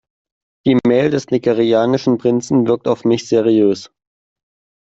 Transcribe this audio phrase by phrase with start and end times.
[0.65, 3.91] Die Mail des nigerianischen Prinzen wirkt auf mich seriös.